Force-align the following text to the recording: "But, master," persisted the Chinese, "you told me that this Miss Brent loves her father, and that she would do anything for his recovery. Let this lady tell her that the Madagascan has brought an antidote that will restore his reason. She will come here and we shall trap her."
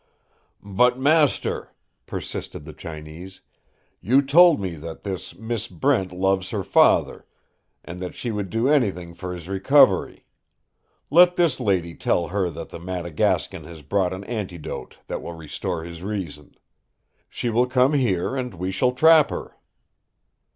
"But, 0.63 0.97
master," 0.97 1.75
persisted 2.07 2.65
the 2.65 2.73
Chinese, 2.73 3.41
"you 3.99 4.23
told 4.23 4.59
me 4.59 4.71
that 4.77 5.03
this 5.03 5.35
Miss 5.35 5.67
Brent 5.67 6.11
loves 6.11 6.49
her 6.49 6.63
father, 6.63 7.27
and 7.85 8.01
that 8.01 8.15
she 8.15 8.31
would 8.31 8.49
do 8.49 8.67
anything 8.67 9.13
for 9.13 9.31
his 9.31 9.47
recovery. 9.47 10.25
Let 11.11 11.35
this 11.35 11.59
lady 11.59 11.93
tell 11.93 12.29
her 12.29 12.49
that 12.49 12.69
the 12.69 12.79
Madagascan 12.79 13.65
has 13.65 13.83
brought 13.83 14.11
an 14.11 14.23
antidote 14.23 14.97
that 15.05 15.21
will 15.21 15.33
restore 15.35 15.83
his 15.83 16.01
reason. 16.01 16.55
She 17.29 17.51
will 17.51 17.67
come 17.67 17.93
here 17.93 18.35
and 18.35 18.55
we 18.55 18.71
shall 18.71 18.93
trap 18.93 19.29
her." 19.29 19.55